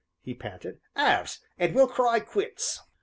he 0.23 0.33
panted, 0.33 0.79
"halves, 0.95 1.41
and 1.59 1.75
we'll 1.75 1.85
cry 1.87 2.19
'quits.'" 2.19 2.81